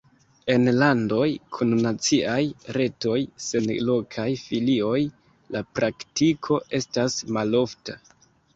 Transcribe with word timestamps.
En 0.51 0.63
landoj 0.83 1.25
kun 1.57 1.75
naciaj 1.83 2.41
retoj 2.79 3.19
sen 3.49 3.69
lokaj 3.91 4.27
filioj 4.47 4.97
la 5.57 5.65
praktiko 5.81 6.61
estas 6.83 7.23
malofta. 7.39 8.01